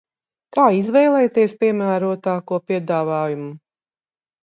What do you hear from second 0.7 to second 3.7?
izvēlēties piemērotāko piedāvājumu?